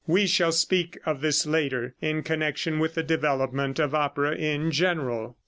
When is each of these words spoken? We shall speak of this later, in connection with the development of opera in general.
We 0.07 0.25
shall 0.25 0.51
speak 0.51 0.97
of 1.05 1.21
this 1.21 1.45
later, 1.45 1.93
in 2.01 2.23
connection 2.23 2.79
with 2.79 2.95
the 2.95 3.03
development 3.03 3.77
of 3.77 3.93
opera 3.93 4.33
in 4.33 4.71
general. 4.71 5.37